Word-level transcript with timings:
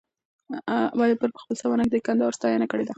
بابر 0.97 1.11
په 1.35 1.39
خپله 1.41 1.55
سوانح 1.61 1.83
کي 1.85 1.89
د 1.93 1.97
کندهار 2.07 2.33
ستاینه 2.37 2.65
کړې 2.71 2.83
ده. 2.85 2.89